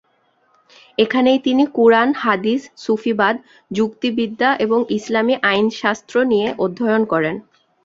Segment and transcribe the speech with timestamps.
[0.97, 3.35] এখানেই তিনি "কুরআন", হাদিস, সুফিবাদ,
[3.71, 7.35] যুক্তিবিদ্যা এবং ইসলামি আইনশাস্ত্র নিয়ে অধ্যয়ন করেন।